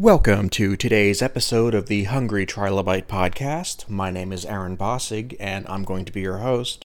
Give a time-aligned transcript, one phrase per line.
[0.00, 3.86] Welcome to today's episode of the Hungry Trilobite podcast.
[3.86, 6.82] My name is Aaron Bossig, and I'm going to be your host.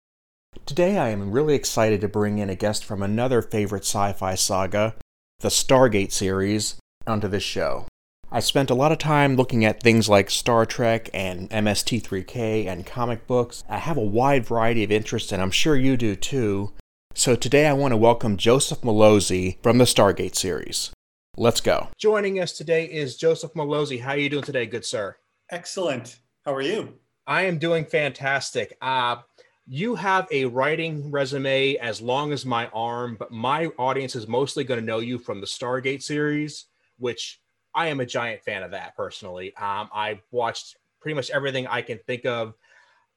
[0.68, 4.36] Today, I am really excited to bring in a guest from another favorite sci fi
[4.36, 4.94] saga,
[5.40, 6.76] the Stargate series,
[7.08, 7.88] onto this show.
[8.32, 12.86] I spent a lot of time looking at things like Star Trek and MST3K and
[12.86, 13.64] comic books.
[13.68, 16.73] I have a wide variety of interests, and I'm sure you do too.
[17.16, 20.91] So today I want to welcome Joseph Mallozzi from the Stargate series.
[21.39, 21.88] Let's go.
[21.98, 24.02] Joining us today is Joseph Mallozzi.
[24.02, 25.16] How are you doing today, good sir?
[25.49, 26.20] Excellent.
[26.43, 26.95] How are you?
[27.25, 28.75] I am doing fantastic.
[28.81, 29.21] Uh,
[29.65, 34.65] you have a writing resume as long as my arm, but my audience is mostly
[34.65, 36.65] going to know you from the Stargate series,
[36.98, 37.40] which
[37.73, 39.55] I am a giant fan of that personally.
[39.55, 42.53] Um, I watched pretty much everything I can think of,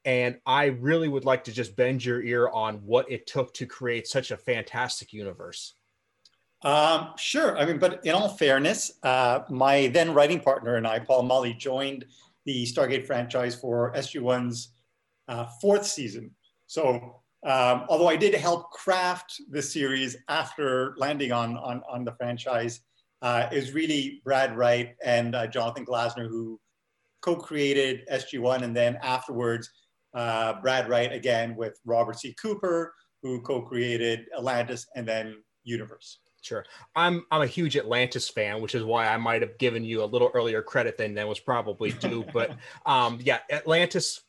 [0.05, 3.67] and I really would like to just bend your ear on what it took to
[3.67, 5.75] create such a fantastic universe.
[6.65, 7.59] Um, sure.
[7.59, 11.55] I mean, but in all fairness, uh, my then writing partner and I, Paul Mullie,
[11.55, 12.05] joined
[12.45, 14.73] the Stargate franchise for SG1's
[15.29, 16.31] uh, fourth season.
[16.67, 22.13] So, um, although I did help craft the series after landing on, on, on the
[22.13, 22.81] franchise,
[23.23, 26.61] uh, was really Brad Wright and uh, Jonathan Glassner who
[27.23, 28.63] co created SG1.
[28.63, 29.71] And then afterwards,
[30.15, 32.35] uh, Brad Wright again with Robert C.
[32.41, 36.19] Cooper, who co created Atlantis and then Universe.
[36.43, 36.65] Sure.
[36.97, 40.05] I'm I'm a huge Atlantis fan, which is why I might have given you a
[40.05, 42.25] little earlier credit than that was probably due.
[42.33, 44.21] but um, yeah, Atlantis,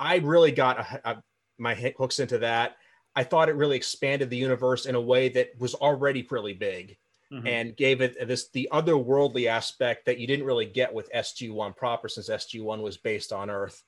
[0.00, 1.22] I really got a, a,
[1.56, 2.76] my hooks into that.
[3.14, 6.98] I thought it really expanded the universe in a way that was already really big.
[7.32, 7.46] Mm-hmm.
[7.46, 12.08] And gave it this the otherworldly aspect that you didn't really get with SG1 proper,
[12.08, 13.84] since SG1 was based on Earth.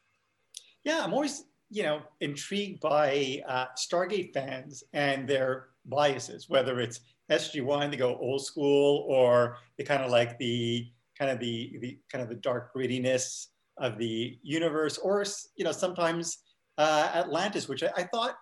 [0.84, 7.01] Yeah, I'm always you know intrigued by uh, Stargate fans and their biases, whether it's
[7.31, 11.98] SG1 they go old school, or they kind of like the kind of the, the
[12.11, 13.47] kind of the dark grittiness
[13.78, 15.25] of the universe, or
[15.56, 16.38] you know sometimes
[16.78, 18.37] uh, Atlantis, which I, I, thought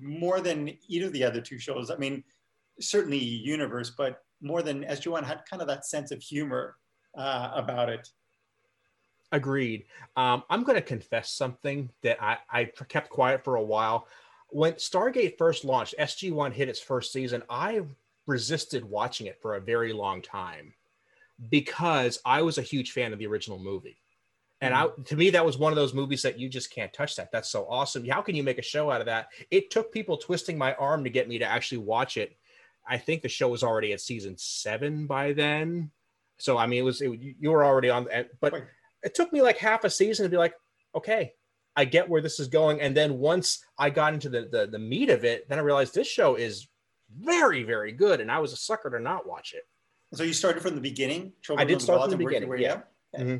[0.00, 1.90] more than either of the other two shows.
[1.90, 2.24] I mean,
[2.80, 6.76] certainly Universe, but more than SG1 had kind of that sense of humor
[7.16, 8.08] uh, about it.
[9.32, 9.84] Agreed.
[10.16, 14.06] Um, I'm going to confess something that I, I kept quiet for a while.
[14.48, 17.42] When Stargate first launched, SG1 hit its first season.
[17.50, 17.82] I
[18.28, 20.74] resisted watching it for a very long time
[21.50, 24.00] because I was a huge fan of the original movie.
[24.60, 25.02] And I, mm-hmm.
[25.02, 27.30] to me, that was one of those movies that you just can't touch that.
[27.32, 28.06] That's so awesome.
[28.06, 29.28] How can you make a show out of that?
[29.50, 32.36] It took people twisting my arm to get me to actually watch it.
[32.86, 35.90] I think the show was already at season seven by then.
[36.38, 37.10] So, I mean, it was, it,
[37.40, 38.08] you were already on,
[38.40, 38.54] but
[39.02, 40.54] it took me like half a season to be like,
[40.94, 41.32] okay,
[41.76, 42.80] I get where this is going.
[42.80, 45.94] And then once I got into the, the, the meat of it, then I realized
[45.94, 46.66] this show is
[47.16, 48.20] very, very good.
[48.20, 49.66] And I was a sucker to not watch it.
[50.14, 51.32] So you started from the beginning?
[51.42, 52.50] Children I did start from the beginning.
[52.58, 52.80] yeah.
[53.16, 53.36] Mm-hmm.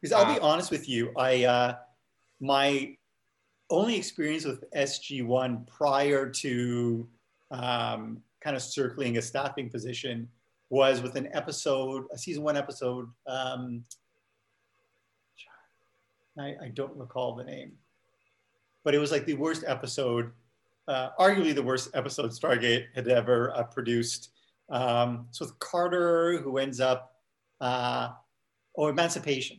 [0.00, 1.74] Because I'll uh, be honest with you, I uh,
[2.40, 2.96] my
[3.70, 7.08] only experience with SG1 prior to
[7.50, 10.28] um, kind of circling a staffing position
[10.68, 13.08] was with an episode, a season one episode.
[13.26, 13.84] Um,
[16.38, 17.72] I, I don't recall the name,
[18.82, 20.32] but it was like the worst episode
[20.88, 24.30] uh, arguably the worst episode Stargate had ever uh, produced.
[24.70, 27.16] Um, so with Carter, who ends up,
[27.60, 28.10] uh,
[28.76, 29.58] oh, Emancipation.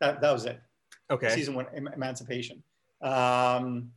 [0.00, 0.60] That, that was it.
[1.10, 1.30] Okay.
[1.30, 2.62] Season one, Emancipation.
[3.02, 3.90] Um,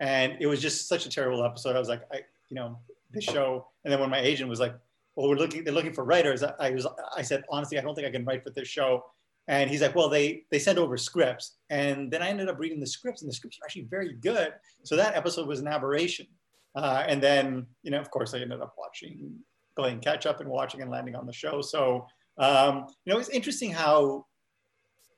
[0.00, 1.76] and it was just such a terrible episode.
[1.76, 2.78] I was like, I, you know,
[3.10, 3.68] this show.
[3.84, 4.74] And then when my agent was like,
[5.14, 6.42] well, we're looking, they're looking for writers.
[6.42, 9.04] I, I was, I said, honestly, I don't think I can write for this show.
[9.48, 12.80] And he's like, well, they they sent over scripts, and then I ended up reading
[12.80, 14.52] the scripts, and the scripts are actually very good.
[14.82, 16.26] So that episode was an aberration.
[16.74, 19.32] Uh, and then, you know, of course, I ended up watching,
[19.76, 21.62] playing catch up, and watching and landing on the show.
[21.62, 22.06] So,
[22.38, 24.26] um, you know, it's interesting how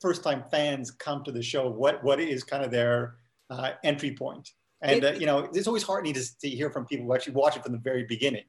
[0.00, 1.68] first time fans come to the show.
[1.68, 3.16] What what is kind of their
[3.50, 4.48] uh, entry point?
[4.82, 7.56] And uh, you know, it's always heartening to, to hear from people who actually watch
[7.56, 8.44] it from the very beginning.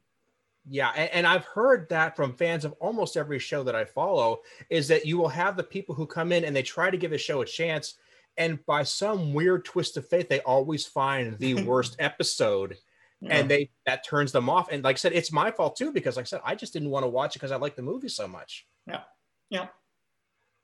[0.68, 4.40] Yeah, and, and, I've heard that from fans of almost every show that I follow
[4.68, 7.12] is that you will have the people who come in and they try to give
[7.12, 7.94] the show a chance,
[8.36, 12.76] and by some weird twist of fate, they always find the worst episode,
[13.20, 13.38] yeah.
[13.38, 14.68] and they that turns them off.
[14.70, 16.90] And like I said, it's my fault too because like I said, I just didn't
[16.90, 18.66] want to watch it because I like the movie so much.
[18.86, 19.02] Yeah,
[19.48, 19.68] yeah.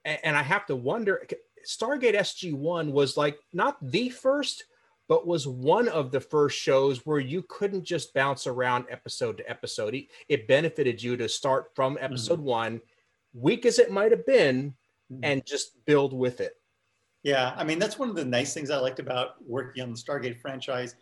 [0.04, 1.26] And, and I have to wonder,
[1.66, 4.64] Stargate SG One was like not the first
[5.08, 9.50] but was one of the first shows where you couldn't just bounce around episode to
[9.50, 9.96] episode.
[10.28, 12.04] It benefited you to start from mm-hmm.
[12.04, 12.48] episode mm-hmm.
[12.48, 12.80] one,
[13.34, 14.74] weak as it might have been,
[15.12, 15.20] mm-hmm.
[15.22, 16.54] and just build with it.
[17.22, 19.96] Yeah, I mean, that's one of the nice things I liked about working on the
[19.96, 20.94] Stargate franchise,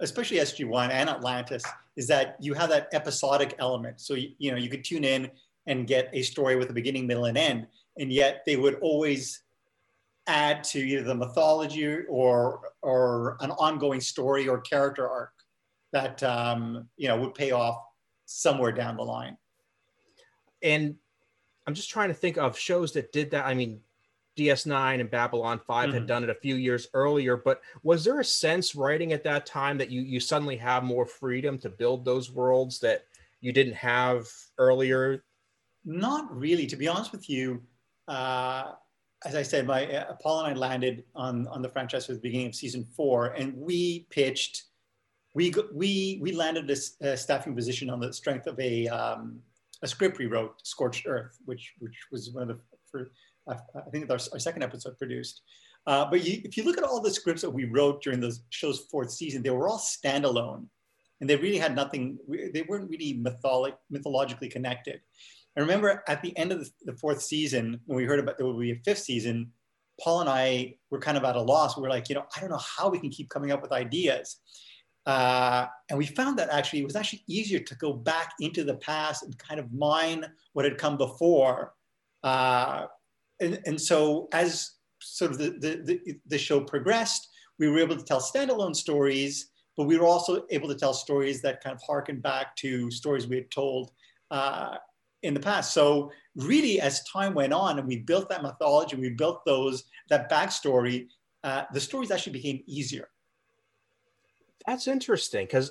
[0.00, 1.64] especially SG1 and Atlantis,
[1.96, 4.00] is that you have that episodic element.
[4.00, 5.30] So, you, you know, you could tune in
[5.66, 7.66] and get a story with a beginning, middle, and end.
[7.98, 9.42] And yet they would always
[10.26, 15.32] add to either the mythology or or an ongoing story or character arc
[15.92, 17.82] that um, you know would pay off
[18.26, 19.36] somewhere down the line.
[20.62, 20.96] And
[21.66, 23.46] I'm just trying to think of shows that did that.
[23.46, 23.80] I mean,
[24.36, 25.94] DS9 and Babylon 5 mm-hmm.
[25.94, 29.46] had done it a few years earlier, but was there a sense writing at that
[29.46, 33.04] time that you you suddenly have more freedom to build those worlds that
[33.40, 34.26] you didn't have
[34.58, 35.24] earlier?
[35.84, 37.62] Not really, to be honest with you.
[38.06, 38.72] Uh,
[39.24, 42.20] as I said, my uh, Paul and I landed on on the franchise at the
[42.20, 44.64] beginning of season four, and we pitched.
[45.34, 49.40] We we we landed this staffing position on the strength of a um,
[49.82, 53.10] a script we wrote, Scorched Earth, which which was one of the first,
[53.48, 55.42] I think our, our second episode produced.
[55.86, 58.36] Uh, but you, if you look at all the scripts that we wrote during the
[58.50, 60.66] show's fourth season, they were all standalone,
[61.20, 62.18] and they really had nothing.
[62.28, 65.00] They weren't really mytholic, mythologically connected.
[65.56, 68.60] I remember at the end of the, fourth season, when we heard about there would
[68.60, 69.50] be a fifth season,
[70.00, 71.76] Paul and I were kind of at a loss.
[71.76, 73.72] We were like, you know, I don't know how we can keep coming up with
[73.72, 74.38] ideas.
[75.06, 78.76] Uh, and we found that actually it was actually easier to go back into the
[78.76, 81.74] past and kind of mine what had come before.
[82.22, 82.86] Uh,
[83.40, 87.96] and, and so as sort of the, the, the, the show progressed, we were able
[87.96, 91.82] to tell standalone stories, but we were also able to tell stories that kind of
[91.82, 93.90] harken back to stories we had told
[94.30, 94.76] uh,
[95.22, 95.72] in the past.
[95.72, 100.30] So really, as time went on and we built that mythology, we built those that
[100.30, 101.08] backstory,
[101.44, 103.08] uh, the stories actually became easier.
[104.66, 105.70] That's interesting because,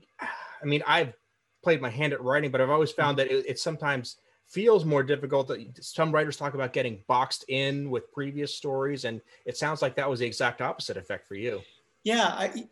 [0.20, 1.14] I mean, I've
[1.62, 4.16] played my hand at writing, but I've always found that it, it sometimes
[4.46, 5.48] feels more difficult.
[5.48, 9.96] That some writers talk about getting boxed in with previous stories, and it sounds like
[9.96, 11.60] that was the exact opposite effect for you.
[12.04, 12.66] Yeah, I,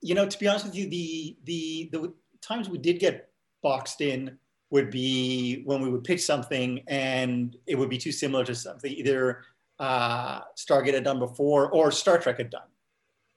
[0.00, 3.30] you know, to be honest with you, the the the times we did get
[3.62, 4.38] boxed in
[4.70, 8.92] would be when we would pitch something and it would be too similar to something
[8.92, 9.42] either
[9.78, 12.68] uh, Stargate had done before or Star Trek had done.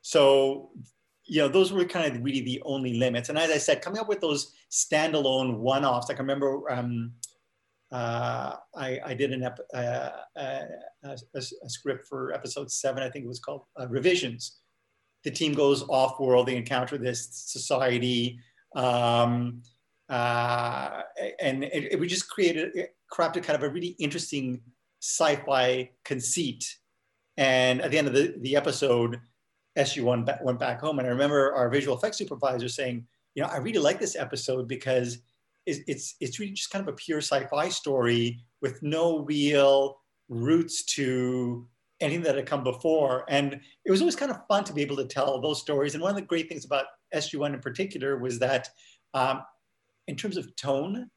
[0.02, 0.72] So,
[1.26, 3.30] you know, those were kind of really the only limits.
[3.30, 7.14] And as I said, coming up with those standalone one-offs, like I remember um,
[7.92, 10.62] uh, I, I, did an ep- uh, uh
[11.04, 14.60] a, a, script for episode seven, I think it was called uh, Revisions.
[15.24, 18.40] The team goes off-world, they encounter this society,
[18.76, 19.62] um,
[20.12, 21.04] uh,
[21.40, 24.62] and it, it, we just created, crafted kind of a really interesting
[25.02, 26.76] sci-fi conceit.
[27.38, 29.22] And at the end of the, the episode,
[29.78, 31.00] SG1 went back home.
[31.00, 34.68] And I remember our visual effects supervisor saying, you know, I really like this episode
[34.68, 35.20] because
[35.66, 39.98] it's, it's, it's really just kind of a pure sci-fi story with no real
[40.28, 41.66] roots to
[42.02, 43.24] anything that had come before.
[43.30, 45.94] And it was always kind of fun to be able to tell those stories.
[45.94, 46.86] And one of the great things about
[47.16, 48.68] SG1 in particular was that
[49.14, 49.44] um,
[50.12, 51.10] in terms of tone,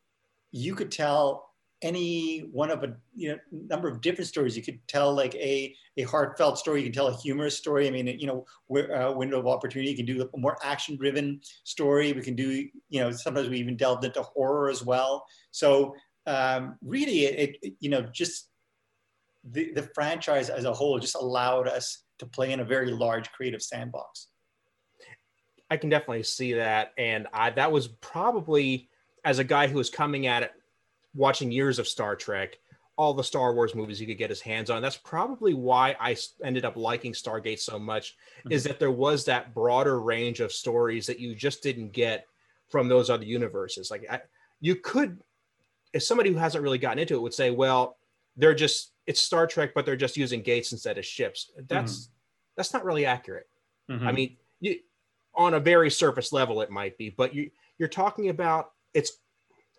[0.52, 1.50] you could tell
[1.82, 4.56] any one of a you know number of different stories.
[4.56, 6.80] You could tell like a a heartfelt story.
[6.80, 7.88] You can tell a humorous story.
[7.88, 9.90] I mean, you know, uh, window of opportunity.
[9.90, 12.12] You can do a more action driven story.
[12.12, 15.26] We can do you know sometimes we even delved into horror as well.
[15.50, 15.96] So
[16.28, 18.48] um, really, it, it you know just
[19.42, 23.28] the the franchise as a whole just allowed us to play in a very large
[23.32, 24.28] creative sandbox.
[25.70, 28.88] I can definitely see that, and I that was probably
[29.24, 30.52] as a guy who was coming at it
[31.14, 32.58] watching years of Star Trek,
[32.96, 34.82] all the Star Wars movies he could get his hands on.
[34.82, 38.52] That's probably why I ended up liking Stargate so much, mm-hmm.
[38.52, 42.26] is that there was that broader range of stories that you just didn't get
[42.68, 43.90] from those other universes.
[43.90, 44.20] Like I,
[44.60, 45.20] you could,
[45.92, 47.96] if somebody who hasn't really gotten into it would say, well,
[48.36, 51.50] they're just it's Star Trek, but they're just using gates instead of ships.
[51.68, 52.12] That's mm-hmm.
[52.56, 53.48] that's not really accurate.
[53.90, 54.08] Mm-hmm.
[54.08, 54.78] I mean, you,
[55.36, 59.18] on a very surface level, it might be, but you you're talking about it's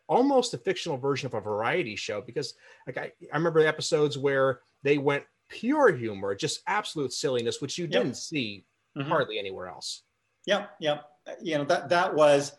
[0.08, 2.54] almost a fictional version of a variety show because
[2.86, 7.78] like I, I remember the episodes where they went pure humor, just absolute silliness, which
[7.78, 8.66] you didn't see
[8.98, 9.08] mm-hmm.
[9.08, 10.04] hardly anywhere else.
[10.46, 11.06] Yep, yep.
[11.42, 12.54] You know that that was,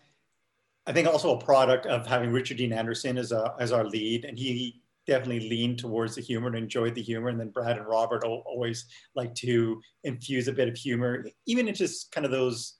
[0.87, 4.25] I think, also a product of having Richard Dean Anderson as a as our lead,
[4.25, 7.29] and he definitely leaned towards the humor and enjoyed the humor.
[7.29, 11.88] And then Brad and Robert always like to infuse a bit of humor, even into
[12.11, 12.75] kind of those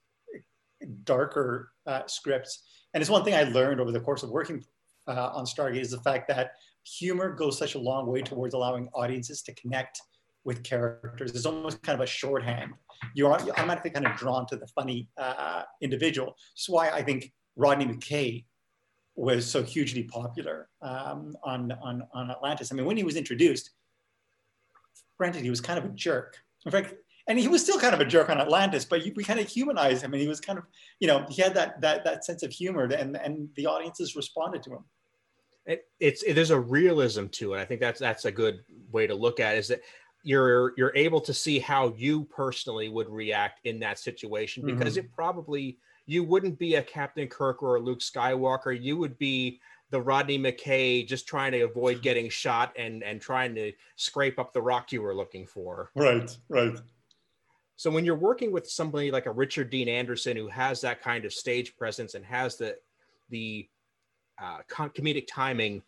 [1.04, 2.64] darker uh, scripts.
[2.95, 4.64] And it's one thing I learned over the course of working
[5.06, 6.52] uh, on Stargate is the fact that
[6.85, 10.00] humor goes such a long way towards allowing audiences to connect
[10.45, 11.33] with characters.
[11.35, 12.73] It's almost kind of a shorthand.
[13.14, 16.37] You're automatically kind of drawn to the funny uh, individual.
[16.54, 18.45] That's why I think Rodney McKay
[19.16, 22.71] was so hugely popular um, on, on, on Atlantis.
[22.71, 23.71] I mean, when he was introduced,
[25.18, 26.37] granted, he was kind of a jerk.
[26.64, 26.95] In fact,
[27.28, 30.02] and he was still kind of a jerk on Atlantis, but we kind of humanized
[30.02, 30.64] him, and he was kind of,
[31.00, 34.62] you know, he had that that that sense of humor, and and the audiences responded
[34.62, 34.85] to him.
[35.66, 37.61] it, it's it, there's a realism to it.
[37.61, 38.61] I think that's that's a good
[38.92, 39.80] way to look at it, is that
[40.23, 45.06] you're you're able to see how you personally would react in that situation because mm-hmm.
[45.06, 48.80] it probably you wouldn't be a Captain Kirk or a Luke Skywalker.
[48.80, 53.54] You would be the Rodney McKay just trying to avoid getting shot and and trying
[53.56, 55.90] to scrape up the rock you were looking for.
[55.97, 56.76] Right, right.
[57.76, 61.25] So when you're working with somebody like a Richard Dean Anderson who has that kind
[61.25, 62.76] of stage presence and has the
[63.28, 63.68] the
[64.40, 65.83] uh, comedic timing,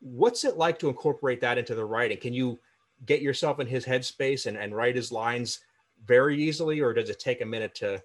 [0.00, 2.18] what's it like to incorporate that into the writing?
[2.18, 2.58] Can you
[3.06, 5.60] get yourself in his headspace and, and write his lines
[6.04, 8.02] very easily, or does it take a minute to?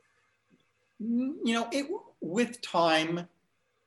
[1.00, 1.88] You know, it
[2.22, 3.28] with time,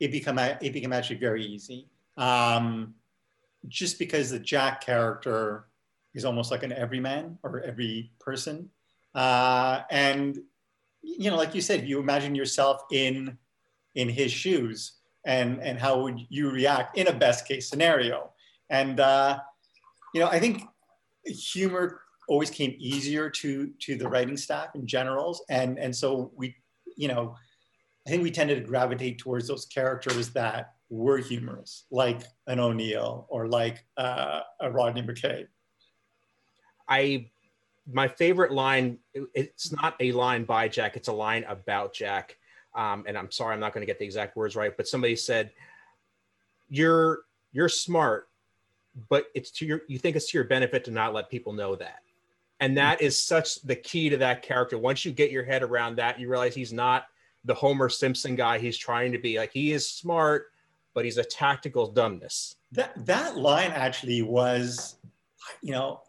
[0.01, 1.87] it become it became actually very easy.
[2.17, 2.95] Um,
[3.69, 5.67] just because the Jack character
[6.15, 8.71] is almost like an everyman or every person,
[9.14, 10.38] uh, and
[11.02, 13.38] you know, like you said, you imagine yourself in
[13.95, 18.31] in his shoes, and and how would you react in a best case scenario?
[18.69, 19.38] And uh,
[20.14, 20.62] you know, I think
[21.25, 26.55] humor always came easier to to the writing staff in generals, and and so we,
[26.97, 27.35] you know,
[28.07, 33.26] I think we tended to gravitate towards those characters that were humorous, like an O'Neill
[33.29, 35.47] or like uh, a Rodney McKay.
[36.88, 37.31] I
[37.91, 38.99] my favorite line
[39.35, 42.37] it's not a line by jack it's a line about jack.
[42.75, 45.17] Um, and i'm sorry i'm not going to get the exact words right but somebody
[45.17, 45.51] said
[46.69, 47.21] you're
[47.53, 48.29] you're smart
[49.09, 51.77] but it's to your you think it's to your benefit to not let people know
[51.77, 52.01] that.
[52.63, 54.77] And that is such the key to that character.
[54.77, 57.07] Once you get your head around that you realize he's not
[57.45, 59.39] the homer simpson guy he's trying to be.
[59.39, 60.47] Like he is smart
[60.93, 62.57] but he's a tactical dumbness.
[62.73, 64.97] That that line actually was
[65.62, 66.00] you know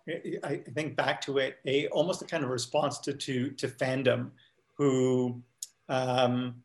[0.44, 4.30] i think back to it a almost a kind of response to to, to fandom
[4.78, 5.42] who
[5.90, 6.56] um,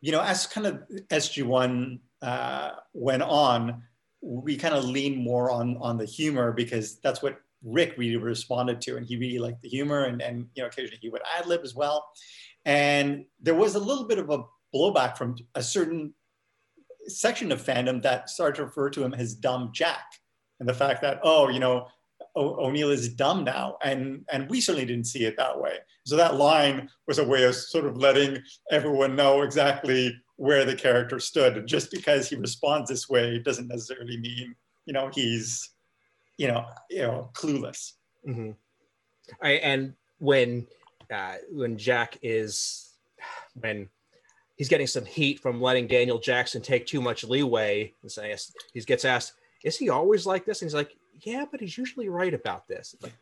[0.00, 3.82] you know as kind of sg1 uh, went on
[4.22, 8.80] we kind of lean more on on the humor because that's what Rick really responded
[8.82, 11.46] to, and he really liked the humor, and and you know occasionally he would ad
[11.46, 12.08] lib as well.
[12.64, 14.44] And there was a little bit of a
[14.74, 16.14] blowback from a certain
[17.08, 20.04] section of fandom that started to refer to him as dumb Jack,
[20.62, 21.88] and the fact that oh you know
[22.36, 25.78] O'Neill is dumb now, and and we certainly didn't see it that way.
[26.06, 28.38] So that line was a way of sort of letting
[28.70, 31.66] everyone know exactly where the character stood.
[31.66, 34.54] Just because he responds this way doesn't necessarily mean
[34.86, 35.70] you know he's
[36.38, 37.92] you know you know clueless.
[38.26, 38.52] Mm-hmm.
[39.42, 40.68] I, and when
[41.12, 42.94] uh, when Jack is
[43.60, 43.88] when
[44.56, 48.38] he's getting some heat from letting Daniel Jackson take too much leeway, and saying
[48.72, 52.08] he gets asked, "Is he always like this?" And he's like, "Yeah, but he's usually
[52.08, 53.14] right about this." Like,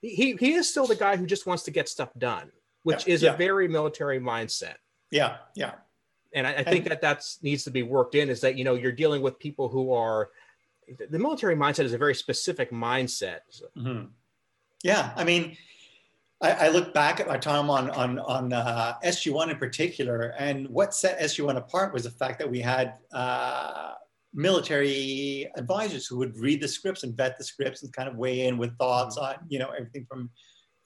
[0.00, 2.50] he he is still the guy who just wants to get stuff done,
[2.82, 3.34] which yeah, is yeah.
[3.34, 4.76] a very military mindset.
[5.10, 5.74] Yeah, yeah
[6.34, 8.64] and I, I think and, that that's needs to be worked in is that you
[8.64, 10.30] know you're dealing with people who are
[11.08, 13.38] the military mindset is a very specific mindset.
[13.74, 14.06] Mm-hmm.
[14.82, 15.56] Yeah, I mean,
[16.42, 20.68] I, I, look back at my time on on on uh, SG1 in particular, and
[20.68, 23.92] what set SG1 apart was the fact that we had uh,
[24.34, 28.46] military advisors who would read the scripts and vet the scripts and kind of weigh
[28.46, 29.40] in with thoughts mm-hmm.
[29.40, 30.30] on you know everything from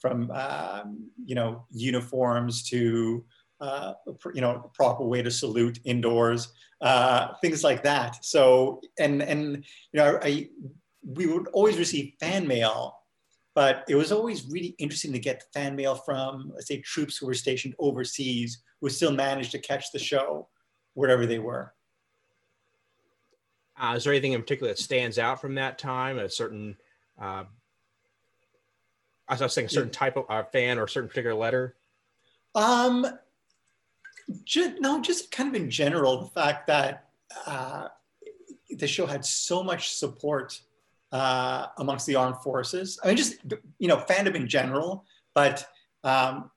[0.00, 3.25] from um, you know uniforms to
[3.61, 3.95] uh,
[4.35, 8.25] you know, proper way to salute indoors, uh, things like that.
[8.25, 10.49] So, and, and, you know, I,
[11.05, 12.97] we would always receive fan mail,
[13.55, 17.26] but it was always really interesting to get fan mail from, let's say, troops who
[17.26, 20.49] were stationed overseas who still managed to catch the show
[20.95, 21.75] wherever they were.
[23.79, 26.19] Uh, is there anything in particular that stands out from that time?
[26.19, 26.77] A certain,
[27.21, 27.45] uh,
[29.29, 31.77] I was saying, a certain type of uh, fan or a certain particular letter.
[32.55, 33.07] Um,
[34.81, 37.09] no, just kind of in general, the fact that
[37.47, 37.89] uh,
[38.71, 40.61] the show had so much support
[41.13, 42.99] uh, amongst the armed forces.
[43.03, 43.37] I mean, just
[43.79, 45.05] you know, fandom in general,
[45.35, 45.67] but
[46.05, 46.51] um,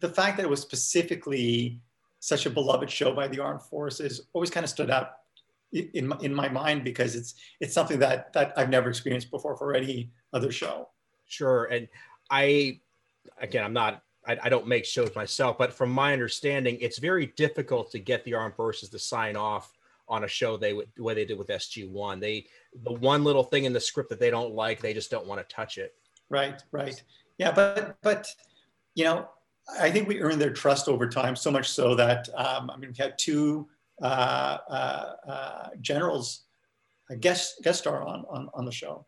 [0.00, 1.80] the fact that it was specifically
[2.20, 5.21] such a beloved show by the armed forces always kind of stood out
[5.72, 9.56] in my, in my mind because it's it's something that that I've never experienced before
[9.56, 10.88] for any other show.
[11.26, 11.88] Sure, and
[12.30, 12.80] I
[13.40, 17.26] again, I'm not I, I, don't make shows myself, but from my understanding, it's very
[17.36, 19.76] difficult to get the armed forces to sign off
[20.08, 22.20] on a show they would the way they did with SG1.
[22.20, 22.46] They
[22.84, 25.46] the one little thing in the script that they don't like, they just don't want
[25.46, 25.94] to touch it.
[26.28, 27.02] Right, right.
[27.38, 28.28] Yeah, but but
[28.94, 29.28] you know,
[29.80, 32.90] I think we earned their trust over time, so much so that um, I mean,
[32.90, 33.68] we had two
[35.80, 36.44] generals
[37.20, 39.06] guest guest star on, on on the show.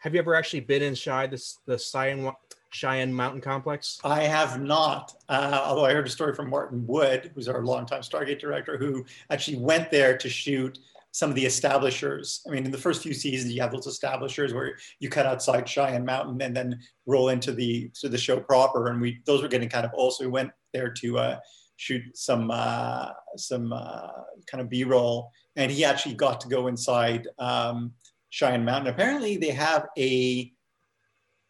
[0.00, 2.32] Have you ever actually been inside this the Cheyenne
[2.72, 3.98] Cheyenne Mountain Complex?
[4.02, 8.00] I have not, uh, although I heard a story from Martin Wood, who's our longtime
[8.00, 10.78] Stargate director, who actually went there to shoot
[11.12, 12.42] some of the establishers.
[12.46, 15.68] I mean, in the first few seasons, you have those establishers where you cut outside
[15.68, 18.88] Cheyenne Mountain and then roll into the to the show proper.
[18.88, 21.38] And we those were getting kind of old, so we went there to uh,
[21.82, 25.30] shoot some uh, some uh, kind of B-roll.
[25.56, 27.92] And he actually got to go inside um,
[28.30, 28.92] Cheyenne Mountain.
[28.94, 30.52] Apparently, they have a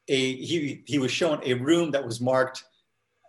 [0.09, 2.65] a he he was shown a room that was marked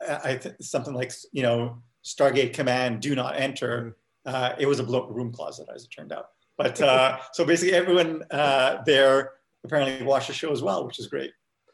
[0.08, 3.98] uh, I th- something like you know Stargate Command, do not enter.
[4.26, 6.28] Uh, it was a bloke room closet, as it turned out.
[6.58, 9.32] But uh, so basically, everyone uh, there
[9.64, 11.32] apparently watched the show as well, which is great.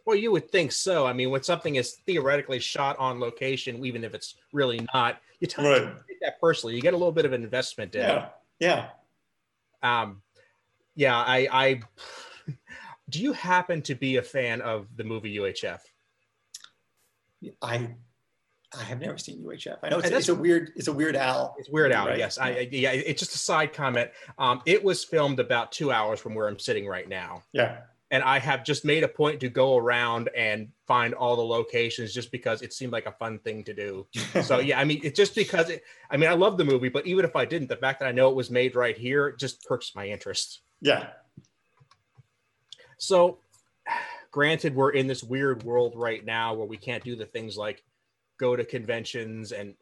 [0.09, 1.05] Well, you would think so.
[1.05, 5.45] I mean, when something is theoretically shot on location, even if it's really not, you
[5.45, 5.83] tell right.
[6.07, 6.75] take that personally.
[6.75, 8.01] You get a little bit of investment in.
[8.01, 8.29] Yeah.
[8.59, 8.87] Yeah.
[9.83, 10.23] Um,
[10.95, 11.15] yeah.
[11.15, 11.81] I, I.
[13.09, 15.79] Do you happen to be a fan of the movie UHF?
[17.61, 17.89] I
[18.75, 19.77] I have never seen UHF.
[19.83, 21.55] I know it's, it's, a weird, it's a Weird Al.
[21.59, 22.07] It's Weird Al.
[22.07, 22.17] Right?
[22.17, 22.93] Yes, I, yeah.
[22.93, 24.09] It's just a side comment.
[24.39, 27.43] Um, it was filmed about two hours from where I'm sitting right now.
[27.53, 27.81] Yeah.
[28.11, 32.13] And I have just made a point to go around and find all the locations
[32.13, 34.07] just because it seemed like a fun thing to do.
[34.41, 37.05] so yeah, I mean, it's just because it, I mean, I love the movie, but
[37.05, 39.63] even if I didn't, the fact that I know it was made right here just
[39.63, 40.61] perks my interest.
[40.81, 41.07] Yeah.
[42.97, 43.39] So,
[44.31, 47.83] granted, we're in this weird world right now where we can't do the things like
[48.39, 49.75] go to conventions and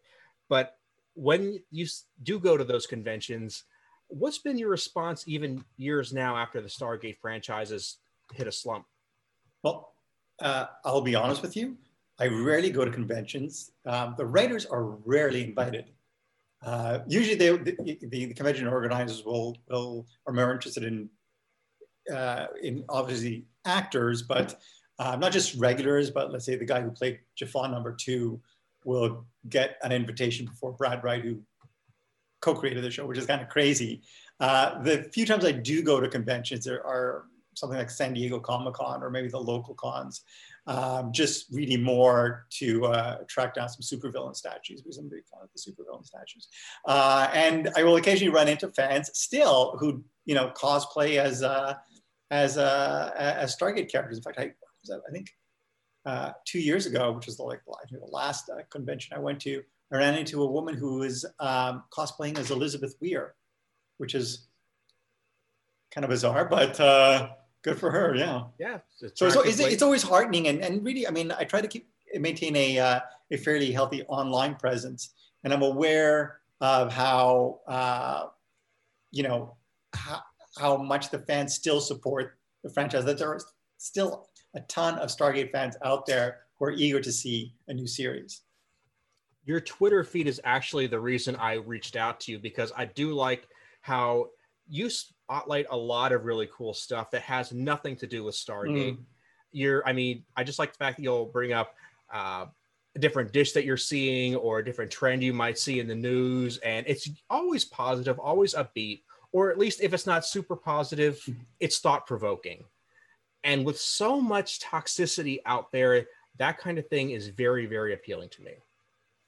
[0.49, 0.77] but
[1.13, 1.85] when you
[2.23, 3.63] do go to those conventions
[4.07, 7.97] what's been your response even years now after the stargate franchises
[8.33, 8.85] hit a slump.
[9.63, 9.93] Well
[10.39, 11.77] uh, i'll be honest with you.
[12.19, 13.71] I rarely go to conventions.
[13.85, 15.85] Um, the writers are rarely invited.
[16.65, 21.09] Uh, usually they, the, the, convention organizers will, will are more interested in
[22.11, 24.59] uh, in obviously actors but
[24.99, 28.41] uh, not just regulars, but let's say the guy who played Jaffa number two
[28.83, 31.39] will get an invitation before Brad Wright, who
[32.41, 34.01] co-created the show, which is kind of crazy.
[34.39, 37.25] Uh, the few times I do go to conventions, there are
[37.57, 40.21] something like San Diego Comic Con or maybe the local cons,
[40.67, 45.25] um, just reading more to uh, track down some supervillain statues because I'm a big
[45.25, 46.47] fan of the supervillain statues.
[46.85, 51.73] Uh, and I will occasionally run into fans still who, you know, cosplay as, uh,
[52.31, 54.17] as, uh, as Stargate characters.
[54.17, 54.51] In fact, I,
[54.91, 55.29] I think
[56.05, 59.63] uh, two years ago, which was the, like the last uh, convention I went to,
[59.91, 63.35] I ran into a woman who was um, cosplaying as Elizabeth Weir,
[63.97, 64.47] which is
[65.91, 67.29] kind of bizarre, but uh,
[67.63, 68.15] good for her.
[68.15, 68.43] Yeah.
[68.59, 68.79] Yeah.
[69.13, 71.87] So, so it's, it's, always heartening, and, and really, I mean, I try to keep
[72.15, 72.99] maintain a uh,
[73.31, 78.27] a fairly healthy online presence, and I'm aware of how uh,
[79.11, 79.55] you know
[79.93, 80.21] how,
[80.57, 83.05] how much the fans still support the franchise.
[83.05, 83.41] That there are
[83.77, 87.87] still a ton of Stargate fans out there who are eager to see a new
[87.87, 88.41] series.
[89.45, 93.13] Your Twitter feed is actually the reason I reached out to you because I do
[93.13, 93.47] like
[93.81, 94.27] how
[94.67, 94.89] you
[95.27, 98.93] spotlight a lot of really cool stuff that has nothing to do with Stargate.
[98.93, 98.99] Mm.
[99.51, 101.75] You're, I mean, I just like the fact that you'll bring up
[102.13, 102.45] uh,
[102.95, 105.95] a different dish that you're seeing or a different trend you might see in the
[105.95, 109.01] news, and it's always positive, always upbeat,
[109.33, 111.21] or at least if it's not super positive,
[111.59, 112.63] it's thought provoking.
[113.43, 118.29] And with so much toxicity out there, that kind of thing is very, very appealing
[118.29, 118.53] to me.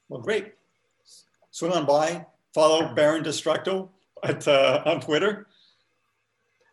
[0.08, 0.54] Well, great.
[1.52, 3.90] Swing on by, follow Baron Destructo
[4.24, 5.48] at, uh, on Twitter.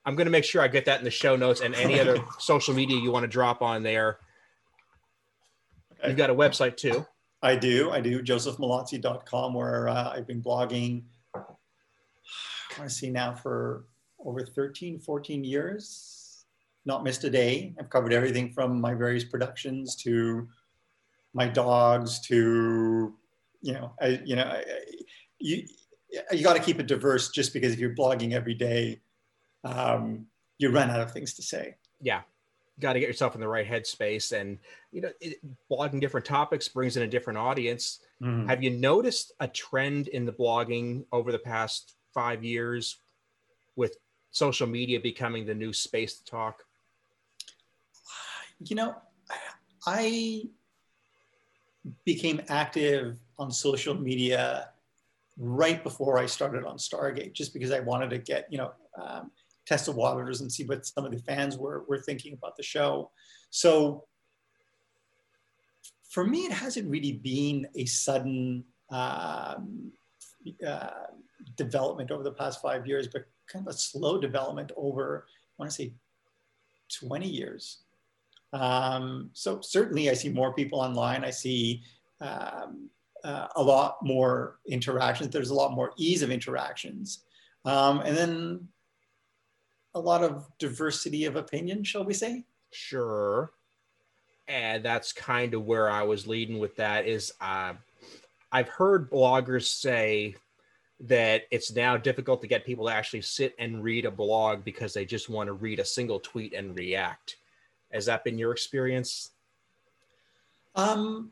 [0.07, 2.19] I'm going to make sure I get that in the show notes and any other
[2.38, 4.19] social media you want to drop on there.
[6.07, 7.05] You've got a website too.
[7.42, 7.90] I do.
[7.90, 8.23] I do.
[8.23, 11.03] josephmallozzi.com, where uh, I've been blogging,
[11.35, 11.40] I
[12.79, 13.85] want to see now for
[14.25, 16.27] over 13, 14 years
[16.87, 17.75] not missed a day.
[17.79, 20.49] I've covered everything from my various productions to
[21.35, 23.12] my dogs to,
[23.61, 24.64] you know, I, you know, I,
[25.38, 25.66] you,
[26.33, 29.01] you got to keep it diverse just because if you're blogging every day,
[29.64, 30.27] um,
[30.59, 31.77] you run out of things to say.
[32.01, 32.23] Yeah.
[32.79, 34.59] Got to get yourself in the right headspace and,
[34.92, 35.38] you know, it,
[35.71, 38.01] blogging different topics brings in a different audience.
[38.23, 38.49] Mm-hmm.
[38.49, 42.99] Have you noticed a trend in the blogging over the past five years
[43.77, 43.97] with
[44.31, 46.62] social media becoming the new space to talk?
[48.61, 48.95] you know,
[49.87, 50.49] I
[52.05, 54.71] became active on social media
[55.38, 59.31] right before I started on Stargate, just because I wanted to get, you know, um,
[59.66, 62.62] test the waters and see what some of the fans were, were thinking about the
[62.62, 63.11] show.
[63.50, 64.05] So
[66.09, 69.90] for me, it hasn't really been a sudden um,
[70.66, 70.90] uh,
[71.57, 75.70] development over the past five years, but kind of a slow development over, I want
[75.70, 75.92] to say
[77.00, 77.83] 20 years.
[78.52, 81.24] Um, so certainly I see more people online.
[81.24, 81.83] I see
[82.20, 82.88] um,
[83.24, 85.31] uh, a lot more interactions.
[85.31, 87.24] There's a lot more ease of interactions.
[87.64, 88.68] um, and then
[89.97, 92.45] a lot of diversity of opinion, shall we say?
[92.71, 93.51] Sure.
[94.47, 97.07] And that's kind of where I was leading with that.
[97.07, 97.73] Is uh,
[98.53, 100.37] I've heard bloggers say
[101.01, 104.95] that it's now difficult to get people to actually sit and read a blog because
[104.95, 107.37] they just want to read a single tweet and react.
[107.93, 109.31] Has that been your experience?
[110.75, 111.31] Um,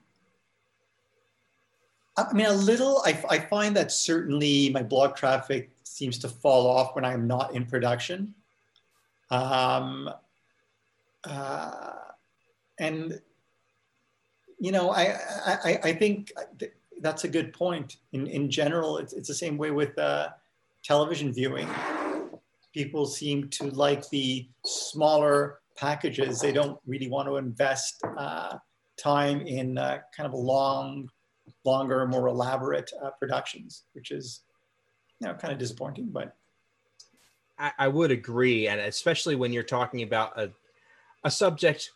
[2.16, 3.02] I mean, a little.
[3.04, 7.54] I, I find that certainly my blog traffic seems to fall off when I'm not
[7.54, 8.34] in production.
[9.34, 10.10] Um,
[11.24, 11.92] uh,
[12.78, 13.20] and
[14.58, 15.16] you know, I,
[15.46, 16.32] I I think
[17.00, 17.96] that's a good point.
[18.12, 20.28] In in general, it's it's the same way with uh,
[20.82, 21.68] television viewing.
[22.72, 26.40] People seem to like the smaller packages.
[26.40, 28.58] They don't really want to invest uh,
[28.96, 31.08] time in uh, kind of long,
[31.64, 34.42] longer, more elaborate uh, productions, which is
[35.20, 36.08] you know kind of disappointing.
[36.10, 36.36] But
[37.58, 40.50] I, I, would agree, and especially when you're talking about a
[41.24, 41.90] a subject,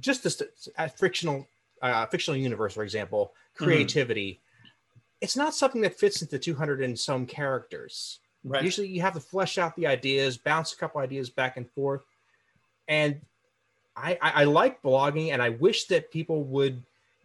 [0.00, 1.46] just a, a fictional
[1.82, 3.64] uh, fictional universe, for example, mm-hmm.
[3.64, 4.32] creativity.
[4.32, 4.68] Mm-hmm.
[5.20, 8.20] It's not something that fits into 200 and some characters.
[8.44, 8.62] Right.
[8.62, 12.02] Usually, you have to flesh out the ideas, bounce a couple ideas back and forth,
[12.86, 13.20] and
[13.96, 16.82] I, I, I like blogging, and I wish that people would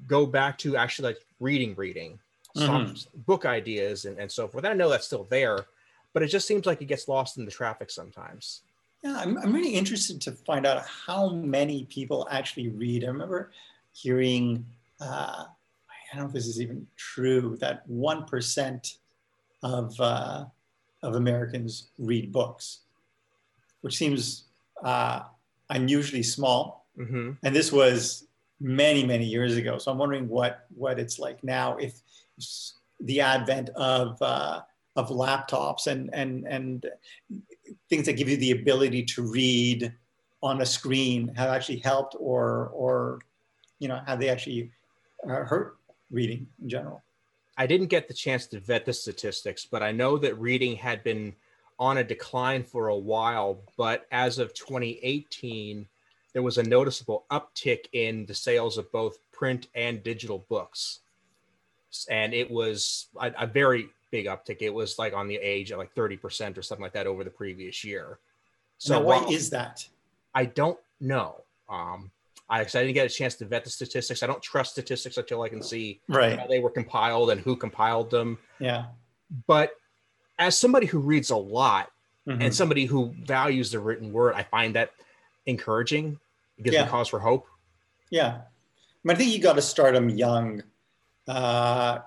[0.07, 2.17] go back to actually like reading, reading,
[2.55, 2.93] mm-hmm.
[3.25, 4.65] book ideas, and, and so forth.
[4.65, 5.65] I know that's still there,
[6.13, 8.61] but it just seems like it gets lost in the traffic sometimes.
[9.03, 13.03] Yeah, I'm, I'm really interested to find out how many people actually read.
[13.03, 13.51] I remember
[13.93, 14.65] hearing,
[14.99, 18.97] uh, I don't know if this is even true, that 1%
[19.63, 20.45] of, uh,
[21.01, 22.81] of Americans read books,
[23.81, 24.45] which seems
[24.83, 25.21] uh,
[25.71, 26.85] unusually small.
[26.97, 27.31] Mm-hmm.
[27.43, 28.27] And this was
[28.59, 29.79] many, many years ago.
[29.79, 32.01] So I'm wondering what, what it's like now if
[32.99, 34.61] the advent of, uh,
[34.95, 36.85] of laptops and, and, and
[37.89, 39.93] things that give you the ability to read
[40.43, 43.19] on a screen have actually helped or, or
[43.79, 44.71] you know, have they actually
[45.25, 45.77] uh, hurt
[46.09, 47.01] reading in general?
[47.57, 51.03] I didn't get the chance to vet the statistics, but I know that reading had
[51.03, 51.35] been
[51.79, 55.87] on a decline for a while, but as of 2018,
[56.33, 60.99] there was a noticeable uptick in the sales of both print and digital books.
[62.09, 64.57] And it was a, a very big uptick.
[64.61, 67.29] It was like on the age of like 30% or something like that over the
[67.29, 68.19] previous year.
[68.77, 69.87] So now, why is that?
[70.33, 71.43] I don't know.
[71.69, 72.11] Um,
[72.49, 74.23] I, I didn't get a chance to vet the statistics.
[74.23, 76.37] I don't trust statistics until I can see right.
[76.37, 78.37] how they were compiled and who compiled them.
[78.59, 78.85] Yeah.
[79.47, 79.71] But
[80.37, 81.91] as somebody who reads a lot
[82.27, 82.41] mm-hmm.
[82.41, 84.91] and somebody who values the written word, I find that
[85.45, 86.19] encouraging.
[86.57, 86.83] It gives yeah.
[86.83, 87.47] me cause for hope.
[88.09, 88.41] Yeah.
[89.07, 90.61] I, think you got to start them young.
[91.27, 91.99] Uh,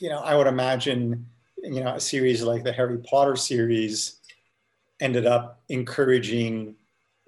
[0.00, 1.26] you know, I would imagine,
[1.62, 4.20] you know, a series like the Harry Potter series
[5.00, 6.74] ended up encouraging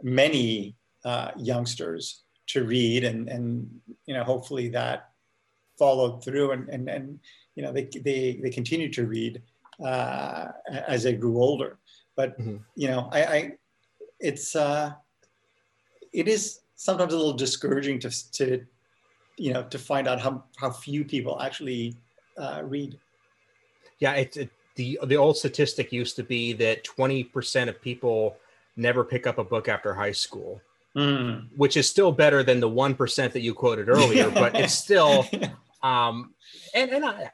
[0.02, 3.68] many uh, youngsters to read and, and,
[4.06, 5.10] you know, hopefully that
[5.78, 7.18] followed through and, and, and
[7.54, 9.42] you know, they, they, they continued to read
[9.84, 10.48] uh,
[10.86, 11.78] as they grew older.
[12.16, 12.56] But mm-hmm.
[12.74, 13.52] you know, I, I
[14.18, 14.92] it's uh,
[16.12, 18.64] it is sometimes a little discouraging to to
[19.36, 21.96] you know to find out how how few people actually
[22.38, 22.98] uh, read.
[23.98, 28.36] Yeah, it's it, the the old statistic used to be that twenty percent of people
[28.76, 30.60] never pick up a book after high school.
[30.96, 31.48] Mm.
[31.56, 35.26] Which is still better than the one percent that you quoted earlier, but it's still,
[35.82, 36.34] um,
[36.74, 37.30] and and I,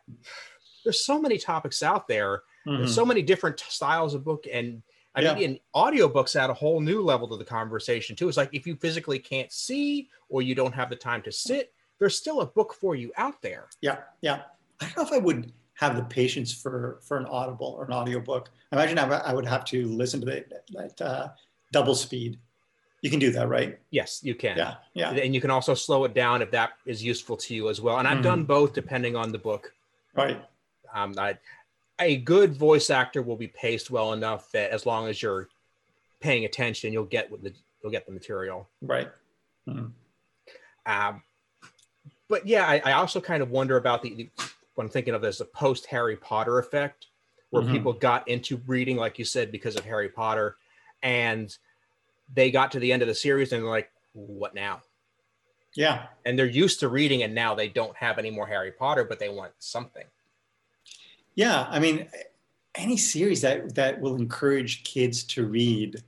[0.85, 2.43] there's so many topics out there.
[2.67, 2.79] Mm-hmm.
[2.79, 4.83] There's so many different styles of book and
[5.15, 5.35] I yeah.
[5.35, 8.29] mean, in audiobooks add a whole new level to the conversation too.
[8.29, 11.73] It's like if you physically can't see or you don't have the time to sit,
[11.99, 13.69] there's still a book for you out there.
[13.81, 14.43] Yeah, yeah.
[14.83, 17.93] I don't know if I would have the patience for for an audible or an
[17.93, 18.51] audiobook.
[18.71, 21.29] I imagine I would have to listen to it at uh,
[21.73, 22.39] double speed.
[23.03, 23.81] You can do that, right?
[23.91, 24.57] Yes, you can.
[24.57, 25.11] Yeah, yeah.
[25.11, 27.99] And you can also slow it down if that is useful to you as well.
[27.99, 28.23] And I've mm-hmm.
[28.23, 29.73] done both depending on the book.
[30.15, 30.41] Right.
[30.95, 31.37] Um, I,
[31.99, 35.49] a good voice actor will be paced well enough that as long as you're
[36.21, 38.69] paying attention, you'll get the you'll get the material.
[38.81, 39.09] Right.
[39.69, 39.87] Mm-hmm.
[40.87, 41.23] Um,
[42.29, 44.31] but yeah, I, I, also kind of wonder about the, the
[44.75, 47.07] what I'm thinking of as a post Harry Potter effect,
[47.51, 47.73] where mm-hmm.
[47.73, 50.57] people got into reading, like you said, because of Harry Potter,
[51.03, 51.57] and
[52.33, 54.83] they got to the end of the series and they're like, "What now?"
[55.75, 56.07] Yeah.
[56.27, 59.19] And they're used to reading, and now they don't have any more Harry Potter, but
[59.19, 60.05] they want something.
[61.35, 62.09] Yeah, I mean,
[62.75, 66.03] any series that that will encourage kids to read,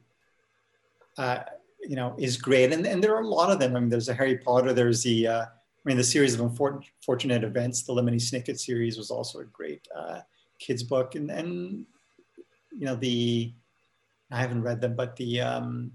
[1.16, 1.40] uh,
[1.81, 2.72] you know, is great.
[2.72, 3.77] And and there are a lot of them.
[3.77, 4.72] I mean, there's a Harry Potter.
[4.72, 5.44] There's the uh,
[5.85, 7.83] I mean, the series of unfortunate events.
[7.83, 10.20] The Lemony Snicket series was also a great uh,
[10.59, 11.14] kids book.
[11.14, 11.85] And and
[12.70, 13.53] you know the
[14.31, 15.92] I haven't read them, but the um,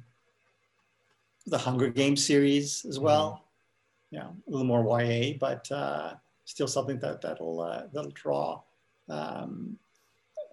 [1.47, 3.31] the Hunger Games series as well.
[3.31, 4.15] Mm-hmm.
[4.15, 6.13] Yeah, a little more YA, but uh,
[6.45, 8.61] still something that that'll uh, that'll draw
[9.09, 9.77] um,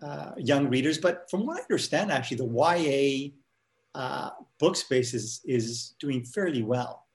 [0.03, 0.99] uh, young readers.
[0.99, 3.33] But from what I understand, actually, the
[3.95, 7.06] YA uh, book space is is doing fairly well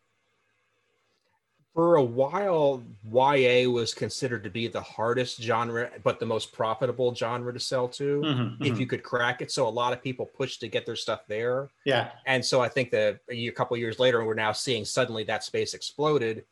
[1.74, 7.16] for a while, YA was considered to be the hardest genre, but the most profitable
[7.16, 8.80] genre to sell to mm-hmm, if mm-hmm.
[8.80, 9.52] you could crack it.
[9.52, 11.70] So a lot of people pushed to get their stuff there.
[11.86, 12.10] Yeah.
[12.26, 15.74] And so I think that a couple years later, we're now seeing suddenly that space
[15.74, 16.44] exploded.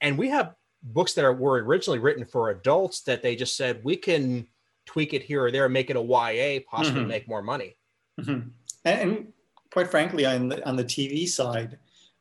[0.00, 3.84] And we have books that are, were originally written for adults that they just said,
[3.84, 4.46] we can
[4.86, 7.08] tweak it here or there, make it a YA, possibly mm-hmm.
[7.08, 7.76] make more money.
[8.18, 8.48] Mm-hmm.
[8.86, 9.32] And, and,
[9.70, 11.76] quite frankly, on the, on the TV side,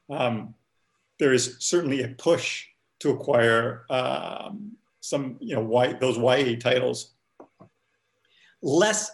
[0.10, 0.54] um,
[1.20, 2.66] there is certainly a push
[3.00, 7.14] to acquire um, some, you know, y, those YA titles.
[8.62, 9.12] Less,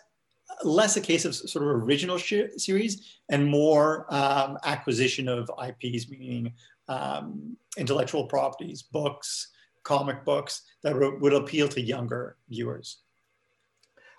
[0.63, 6.53] less a case of sort of original series and more um, acquisition of IPs, meaning
[6.87, 9.49] um, intellectual properties, books,
[9.83, 12.99] comic books that would appeal to younger viewers.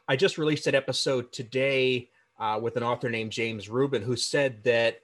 [0.08, 4.64] I just released an episode today uh, with an author named James Rubin who said
[4.64, 5.00] that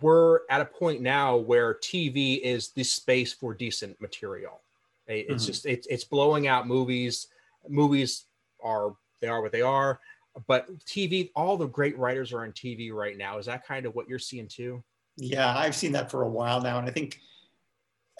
[0.00, 4.60] we're at a point now where TV is the space for decent material.
[5.06, 5.46] It's mm-hmm.
[5.46, 7.28] just it's it's blowing out movies.
[7.68, 8.24] Movies
[8.62, 10.00] are they are what they are,
[10.46, 11.30] but TV.
[11.34, 13.38] All the great writers are on TV right now.
[13.38, 14.82] Is that kind of what you're seeing too?
[15.16, 17.20] Yeah, I've seen that for a while now, and I think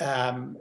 [0.00, 0.58] um,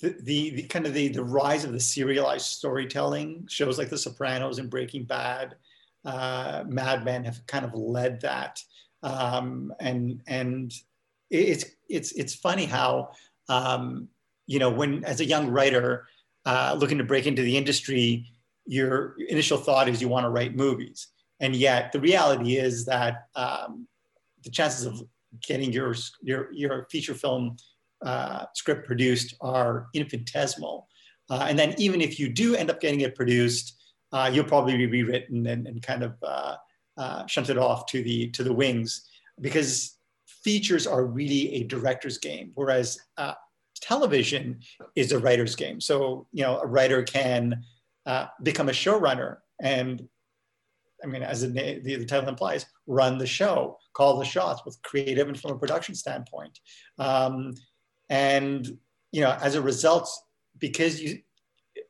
[0.00, 3.98] the, the, the kind of the the rise of the serialized storytelling shows like The
[3.98, 5.56] Sopranos and Breaking Bad,
[6.04, 8.60] uh, Mad Men have kind of led that
[9.02, 10.72] um, and and
[11.30, 13.10] it's it's it's funny how
[13.48, 14.08] um,
[14.46, 16.06] you know when as a young writer
[16.46, 18.26] uh, looking to break into the industry,
[18.66, 21.08] your initial thought is you want to write movies,
[21.40, 23.86] and yet the reality is that um,
[24.44, 25.02] the chances of
[25.46, 27.56] getting your your your feature film
[28.04, 30.86] uh, script produced are infinitesimal.
[31.30, 33.80] Uh, and then even if you do end up getting it produced,
[34.12, 36.56] uh, you'll probably be rewritten and, and kind of uh,
[36.96, 39.08] uh, shunted off to the to the wings
[39.40, 43.34] because features are really a director's game, whereas uh,
[43.80, 44.60] television
[44.94, 45.80] is a writer's game.
[45.80, 47.62] So you know, a writer can
[48.06, 50.06] uh, become a showrunner, and
[51.02, 55.28] I mean, as the, the, title implies, run the show, call the shots, with creative
[55.28, 56.60] and from a production standpoint.
[56.98, 57.54] Um,
[58.08, 58.78] and
[59.10, 60.08] you know, as a result,
[60.58, 61.18] because you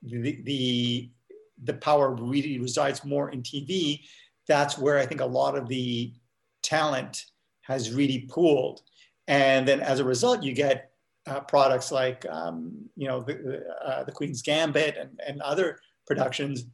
[0.03, 1.11] the, the
[1.65, 4.01] the power really resides more in TV
[4.47, 6.13] that's where I think a lot of the
[6.63, 7.27] talent
[7.63, 8.81] has really pooled.
[9.29, 10.91] And then as a result, you get
[11.27, 16.65] uh, products like, um, you know, the, uh, the Queen's Gambit and, and other productions.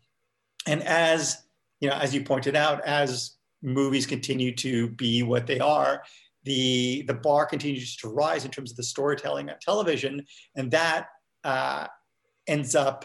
[0.66, 1.44] And as,
[1.81, 6.03] you know, as you pointed out, as movies continue to be what they are,
[6.44, 10.24] the, the bar continues to rise in terms of the storytelling on television.
[10.57, 11.09] And that
[11.44, 11.88] uh,
[12.46, 13.05] ends up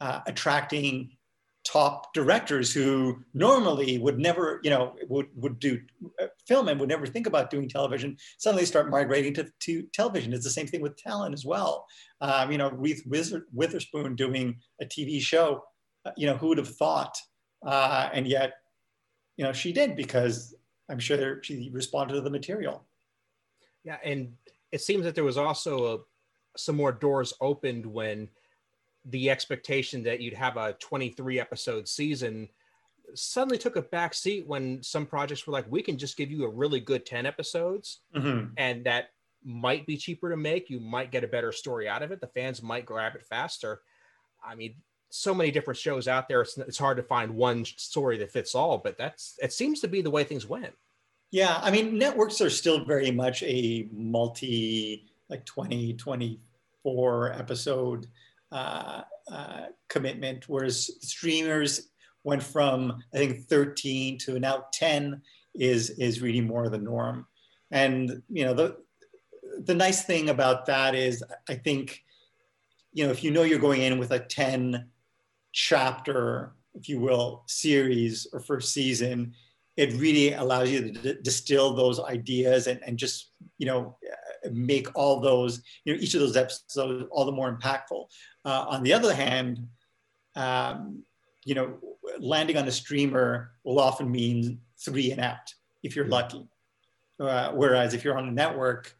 [0.00, 1.16] uh, attracting
[1.64, 5.80] top directors who normally would never, you know, would, would do
[6.20, 10.32] uh, film and would never think about doing television, suddenly start migrating to, to television.
[10.32, 11.86] It's the same thing with talent as well.
[12.20, 15.62] Um, you know, Reese Witherspoon doing a TV show,
[16.04, 17.16] uh, you know, who would have thought?
[17.64, 18.54] Uh, and yet,
[19.36, 20.54] you know, she did because
[20.88, 22.84] I'm sure she responded to the material.
[23.84, 24.32] Yeah, and
[24.72, 25.98] it seems that there was also a,
[26.56, 28.28] some more doors opened when
[29.04, 32.48] the expectation that you'd have a 23 episode season
[33.14, 36.44] suddenly took a back seat when some projects were like, we can just give you
[36.44, 38.46] a really good 10 episodes mm-hmm.
[38.56, 39.10] and that
[39.44, 40.70] might be cheaper to make.
[40.70, 42.20] You might get a better story out of it.
[42.20, 43.82] The fans might grab it faster.
[44.44, 44.76] I mean,
[45.10, 46.42] so many different shows out there.
[46.42, 49.88] It's, it's hard to find one story that fits all, but that's, it seems to
[49.88, 50.72] be the way things went.
[51.30, 51.58] Yeah.
[51.62, 58.06] I mean, networks are still very much a multi, like 20, 24 episode
[58.52, 61.88] uh, uh, commitment, whereas streamers
[62.24, 65.20] went from I think 13 to now 10
[65.54, 67.26] is is really more the norm.
[67.70, 68.76] And you know the
[69.64, 72.02] the nice thing about that is I think
[72.92, 74.88] you know if you know you're going in with a 10
[75.52, 79.34] chapter, if you will, series or first season,
[79.76, 83.96] it really allows you to d- distill those ideas and, and just you know
[84.50, 88.06] make all those you know each of those episodes all the more impactful.
[88.44, 89.66] Uh, on the other hand
[90.36, 91.02] um,
[91.44, 91.78] you know
[92.18, 95.52] landing on a streamer will often mean three and out
[95.82, 96.46] if you're lucky.
[97.20, 98.96] Uh, whereas if you're on a network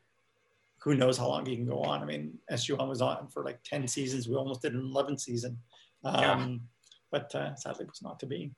[0.78, 2.02] who knows how long you can go on.
[2.02, 4.28] I mean sg1 was on for like 10 seasons.
[4.28, 5.58] We almost did an 11th season.
[6.04, 6.62] Um,
[7.10, 8.52] but uh, sadly it was not to be.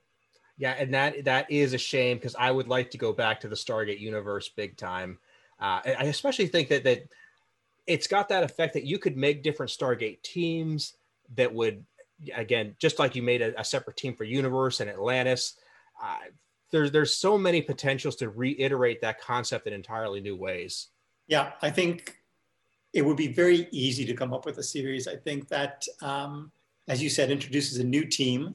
[0.57, 3.49] Yeah, and that that is a shame because I would like to go back to
[3.49, 5.19] the Stargate universe big time.
[5.61, 7.09] Uh, I especially think that that
[7.87, 10.95] it's got that effect that you could make different Stargate teams
[11.37, 11.85] that would,
[12.35, 15.59] again, just like you made a, a separate team for Universe and Atlantis.
[16.03, 16.17] Uh,
[16.71, 20.89] there's there's so many potentials to reiterate that concept in entirely new ways.
[21.29, 22.17] Yeah, I think
[22.93, 25.07] it would be very easy to come up with a series.
[25.09, 26.51] I think that, um,
[26.89, 28.55] as you said, introduces a new team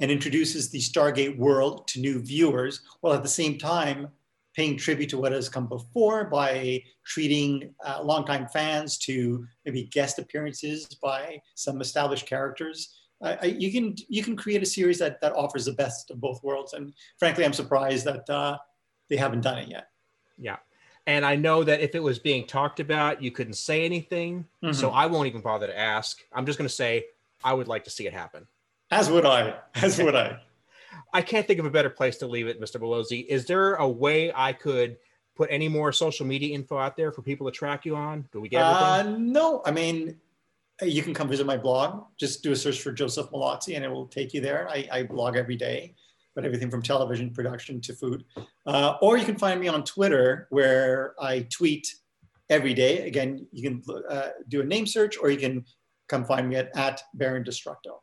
[0.00, 4.08] and introduces the Stargate world to new viewers, while at the same time
[4.56, 10.18] paying tribute to what has come before by treating uh, longtime fans to maybe guest
[10.18, 12.96] appearances by some established characters.
[13.22, 16.42] Uh, you can you can create a series that that offers the best of both
[16.42, 18.58] worlds, and frankly, I'm surprised that uh,
[19.08, 19.88] they haven't done it yet.
[20.36, 20.56] Yeah,
[21.06, 24.72] and I know that if it was being talked about, you couldn't say anything, mm-hmm.
[24.72, 26.22] so I won't even bother to ask.
[26.30, 27.06] I'm just going to say
[27.42, 28.46] I would like to see it happen.
[28.90, 29.54] As would I.
[29.76, 30.38] As would I.
[31.12, 32.80] I can't think of a better place to leave it, Mr.
[32.80, 33.26] Mallozzi.
[33.26, 34.96] Is there a way I could
[35.36, 38.26] put any more social media info out there for people to track you on?
[38.32, 39.14] Do we get everything?
[39.14, 40.18] Uh, no, I mean,
[40.82, 42.04] you can come visit my blog.
[42.18, 44.68] Just do a search for Joseph Mallozzi and it will take you there.
[44.68, 45.94] I, I blog every day,
[46.34, 48.24] but everything from television production to food.
[48.66, 51.94] Uh, or you can find me on Twitter where I tweet
[52.50, 53.06] every day.
[53.06, 55.64] Again, you can uh, do a name search or you can
[56.08, 58.00] come find me at, at Baron Destructo.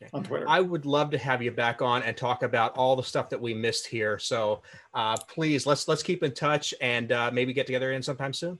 [0.00, 0.10] Okay.
[0.12, 0.46] on Twitter.
[0.48, 3.40] I would love to have you back on and talk about all the stuff that
[3.40, 4.18] we missed here.
[4.18, 8.32] So uh, please let's let's keep in touch and uh, maybe get together in sometime
[8.32, 8.58] soon.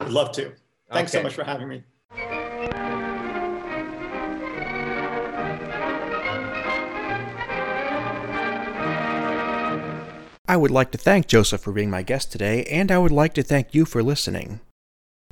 [0.00, 0.52] I'd love to.
[0.92, 1.20] Thanks okay.
[1.20, 1.82] so much for having me.
[10.50, 13.34] I would like to thank Joseph for being my guest today, and I would like
[13.34, 14.58] to thank you for listening.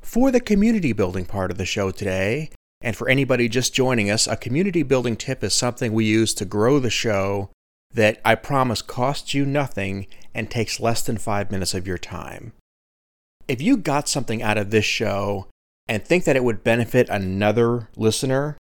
[0.01, 4.26] For the community building part of the show today, and for anybody just joining us,
[4.26, 7.50] a community building tip is something we use to grow the show
[7.92, 12.52] that I promise costs you nothing and takes less than five minutes of your time.
[13.48, 15.48] If you got something out of this show
[15.88, 18.58] and think that it would benefit another listener,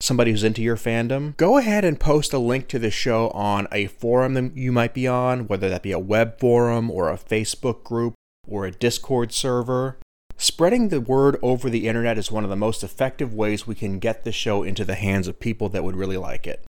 [0.00, 3.68] somebody who's into your fandom, go ahead and post a link to the show on
[3.70, 7.16] a forum that you might be on, whether that be a web forum or a
[7.16, 8.14] Facebook group
[8.46, 9.96] or a Discord server.
[10.36, 13.98] Spreading the word over the internet is one of the most effective ways we can
[13.98, 16.64] get the show into the hands of people that would really like it.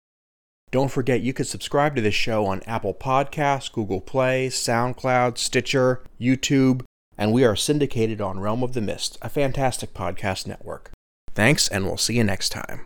[0.70, 6.02] Don't forget you can subscribe to this show on Apple Podcasts, Google Play, SoundCloud, Stitcher,
[6.20, 6.82] YouTube,
[7.18, 10.92] and we are syndicated on Realm of the Mist, a fantastic podcast network.
[11.34, 12.78] Thanks, and we'll see you next time.